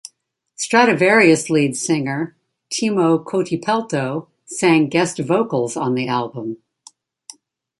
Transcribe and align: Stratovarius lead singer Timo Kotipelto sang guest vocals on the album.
Stratovarius 0.57 1.51
lead 1.51 1.77
singer 1.77 2.35
Timo 2.73 3.23
Kotipelto 3.23 4.29
sang 4.45 4.89
guest 4.89 5.19
vocals 5.19 5.77
on 5.77 5.93
the 5.93 6.07
album. 6.07 6.57